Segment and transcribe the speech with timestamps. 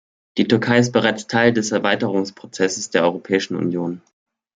[0.39, 4.01] Die Türkei ist bereits Teil des Erweiterungsprozesses der Europäischen Union.